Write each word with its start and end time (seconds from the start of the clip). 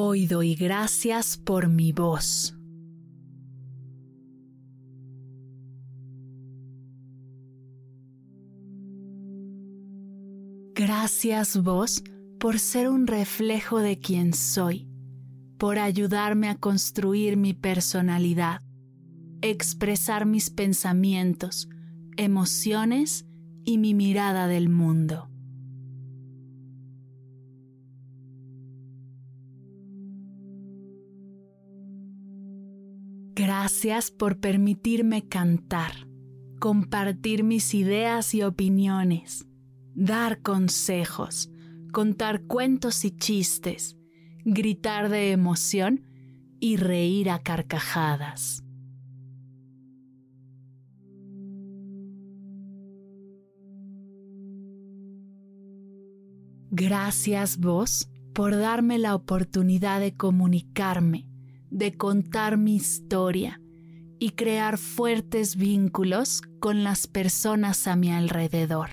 Hoy 0.00 0.28
doy 0.28 0.54
gracias 0.54 1.36
por 1.36 1.68
mi 1.68 1.90
voz. 1.90 2.56
Gracias 10.72 11.60
vos 11.60 12.04
por 12.38 12.60
ser 12.60 12.88
un 12.88 13.08
reflejo 13.08 13.80
de 13.80 13.98
quien 13.98 14.34
soy, 14.34 14.88
por 15.58 15.80
ayudarme 15.80 16.48
a 16.48 16.54
construir 16.54 17.36
mi 17.36 17.52
personalidad, 17.52 18.60
expresar 19.42 20.26
mis 20.26 20.50
pensamientos, 20.50 21.68
emociones 22.16 23.26
y 23.64 23.78
mi 23.78 23.94
mirada 23.94 24.46
del 24.46 24.68
mundo. 24.68 25.28
Gracias 33.60 34.12
por 34.12 34.38
permitirme 34.38 35.26
cantar, 35.26 36.06
compartir 36.60 37.42
mis 37.42 37.74
ideas 37.74 38.32
y 38.32 38.44
opiniones, 38.44 39.48
dar 39.96 40.42
consejos, 40.42 41.50
contar 41.92 42.44
cuentos 42.44 43.04
y 43.04 43.10
chistes, 43.10 43.96
gritar 44.44 45.08
de 45.08 45.32
emoción 45.32 46.06
y 46.60 46.76
reír 46.76 47.30
a 47.30 47.40
carcajadas. 47.40 48.62
Gracias 56.70 57.58
vos 57.58 58.08
por 58.32 58.56
darme 58.56 58.98
la 58.98 59.16
oportunidad 59.16 59.98
de 59.98 60.16
comunicarme 60.16 61.27
de 61.70 61.96
contar 61.96 62.56
mi 62.56 62.76
historia 62.76 63.60
y 64.18 64.30
crear 64.30 64.78
fuertes 64.78 65.56
vínculos 65.56 66.42
con 66.60 66.84
las 66.84 67.06
personas 67.06 67.86
a 67.86 67.96
mi 67.96 68.10
alrededor. 68.10 68.90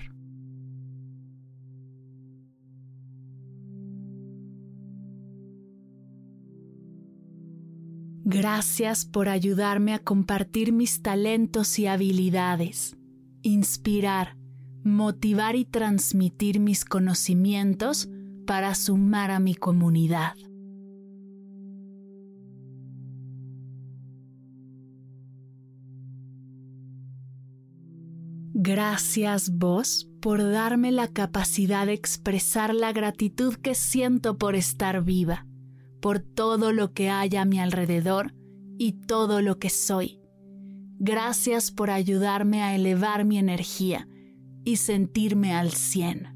Gracias 8.28 9.04
por 9.04 9.28
ayudarme 9.28 9.94
a 9.94 10.00
compartir 10.00 10.72
mis 10.72 11.00
talentos 11.00 11.78
y 11.78 11.86
habilidades, 11.86 12.96
inspirar, 13.42 14.36
motivar 14.82 15.54
y 15.54 15.64
transmitir 15.64 16.58
mis 16.58 16.84
conocimientos 16.84 18.08
para 18.44 18.74
sumar 18.74 19.30
a 19.30 19.38
mi 19.38 19.54
comunidad. 19.54 20.34
Gracias 28.66 29.56
vos 29.56 30.08
por 30.20 30.42
darme 30.42 30.90
la 30.90 31.06
capacidad 31.06 31.86
de 31.86 31.92
expresar 31.92 32.74
la 32.74 32.92
gratitud 32.92 33.54
que 33.54 33.76
siento 33.76 34.38
por 34.38 34.56
estar 34.56 35.04
viva, 35.04 35.46
por 36.02 36.18
todo 36.18 36.72
lo 36.72 36.92
que 36.92 37.08
hay 37.08 37.36
a 37.36 37.44
mi 37.44 37.60
alrededor 37.60 38.34
y 38.76 38.94
todo 39.06 39.40
lo 39.40 39.60
que 39.60 39.70
soy. 39.70 40.18
Gracias 40.98 41.70
por 41.70 41.90
ayudarme 41.90 42.64
a 42.64 42.74
elevar 42.74 43.24
mi 43.24 43.38
energía 43.38 44.08
y 44.64 44.78
sentirme 44.78 45.54
al 45.54 45.70
cien. 45.70 46.35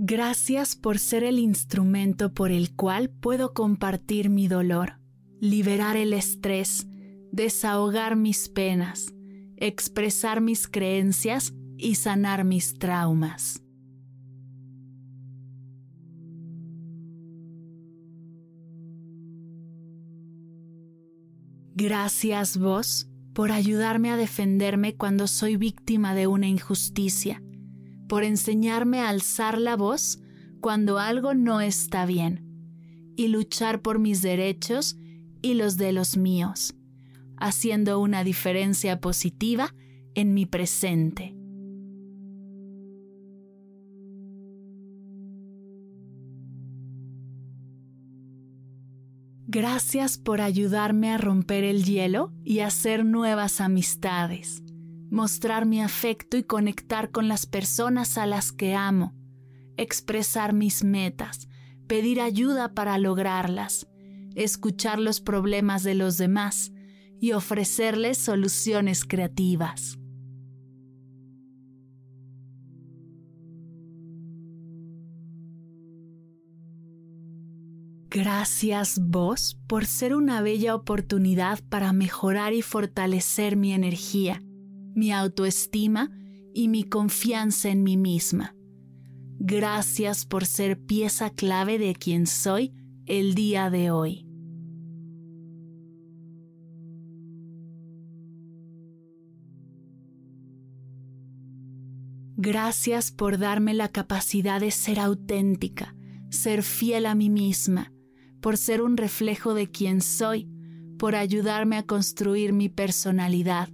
Gracias 0.00 0.76
por 0.76 1.00
ser 1.00 1.24
el 1.24 1.40
instrumento 1.40 2.32
por 2.32 2.52
el 2.52 2.72
cual 2.72 3.10
puedo 3.10 3.52
compartir 3.52 4.30
mi 4.30 4.46
dolor, 4.46 5.00
liberar 5.40 5.96
el 5.96 6.12
estrés, 6.12 6.86
desahogar 7.32 8.14
mis 8.14 8.48
penas, 8.48 9.12
expresar 9.56 10.40
mis 10.40 10.68
creencias 10.68 11.52
y 11.76 11.96
sanar 11.96 12.44
mis 12.44 12.78
traumas. 12.78 13.60
Gracias 21.74 22.56
vos 22.56 23.10
por 23.32 23.50
ayudarme 23.50 24.10
a 24.10 24.16
defenderme 24.16 24.94
cuando 24.94 25.26
soy 25.26 25.56
víctima 25.56 26.14
de 26.14 26.28
una 26.28 26.46
injusticia 26.46 27.42
por 28.08 28.24
enseñarme 28.24 29.00
a 29.00 29.10
alzar 29.10 29.58
la 29.58 29.76
voz 29.76 30.20
cuando 30.60 30.98
algo 30.98 31.34
no 31.34 31.60
está 31.60 32.06
bien 32.06 32.44
y 33.16 33.28
luchar 33.28 33.82
por 33.82 33.98
mis 33.98 34.22
derechos 34.22 34.96
y 35.42 35.54
los 35.54 35.76
de 35.76 35.92
los 35.92 36.16
míos, 36.16 36.74
haciendo 37.36 38.00
una 38.00 38.24
diferencia 38.24 39.00
positiva 39.00 39.74
en 40.14 40.34
mi 40.34 40.46
presente. 40.46 41.34
Gracias 49.50 50.18
por 50.18 50.40
ayudarme 50.40 51.10
a 51.10 51.18
romper 51.18 51.64
el 51.64 51.84
hielo 51.84 52.32
y 52.44 52.60
hacer 52.60 53.04
nuevas 53.04 53.60
amistades 53.60 54.62
mostrar 55.10 55.66
mi 55.66 55.82
afecto 55.82 56.36
y 56.36 56.44
conectar 56.44 57.10
con 57.10 57.28
las 57.28 57.46
personas 57.46 58.18
a 58.18 58.26
las 58.26 58.52
que 58.52 58.74
amo, 58.74 59.14
expresar 59.76 60.52
mis 60.52 60.84
metas, 60.84 61.48
pedir 61.86 62.20
ayuda 62.20 62.74
para 62.74 62.98
lograrlas, 62.98 63.86
escuchar 64.34 64.98
los 64.98 65.20
problemas 65.20 65.82
de 65.82 65.94
los 65.94 66.18
demás 66.18 66.72
y 67.20 67.32
ofrecerles 67.32 68.18
soluciones 68.18 69.04
creativas. 69.04 69.98
Gracias 78.10 78.98
vos 79.02 79.58
por 79.66 79.84
ser 79.84 80.14
una 80.14 80.40
bella 80.40 80.74
oportunidad 80.74 81.60
para 81.68 81.92
mejorar 81.92 82.54
y 82.54 82.62
fortalecer 82.62 83.56
mi 83.56 83.72
energía 83.72 84.42
mi 84.98 85.12
autoestima 85.12 86.10
y 86.52 86.68
mi 86.68 86.84
confianza 86.84 87.68
en 87.68 87.82
mí 87.82 87.96
misma. 87.96 88.54
Gracias 89.38 90.26
por 90.26 90.44
ser 90.44 90.84
pieza 90.84 91.30
clave 91.30 91.78
de 91.78 91.94
quien 91.94 92.26
soy 92.26 92.74
el 93.06 93.34
día 93.34 93.70
de 93.70 93.92
hoy. 93.92 94.24
Gracias 102.40 103.10
por 103.10 103.38
darme 103.38 103.74
la 103.74 103.88
capacidad 103.88 104.60
de 104.60 104.70
ser 104.70 105.00
auténtica, 105.00 105.94
ser 106.30 106.62
fiel 106.62 107.06
a 107.06 107.14
mí 107.14 107.30
misma, 107.30 107.92
por 108.40 108.56
ser 108.56 108.82
un 108.82 108.96
reflejo 108.96 109.54
de 109.54 109.70
quien 109.70 110.00
soy, 110.00 110.48
por 110.98 111.14
ayudarme 111.14 111.76
a 111.76 111.82
construir 111.84 112.52
mi 112.52 112.68
personalidad, 112.68 113.70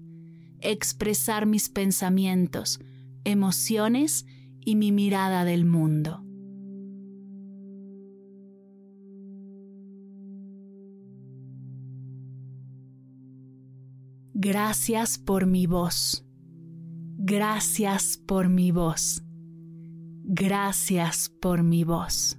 expresar 0.65 1.47
mis 1.47 1.69
pensamientos, 1.69 2.81
emociones 3.25 4.27
y 4.61 4.77
mi 4.77 4.93
mirada 4.93 5.45
del 5.45 5.65
mundo. 5.65 6.25
Gracias 14.37 15.17
por 15.17 15.47
mi 15.47 15.67
voz. 15.67 16.27
Gracias 17.17 18.19
por 18.19 18.49
mi 18.49 18.73
voz. 18.73 19.23
Gracias 20.25 21.31
por 21.41 21.63
mi 21.63 21.85
voz. 21.85 22.39